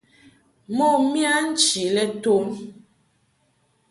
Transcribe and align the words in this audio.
Mo 0.75 0.87
miya 1.11 1.33
nchi 1.47 1.83
lɛ 1.95 2.03
ton. 2.23 2.47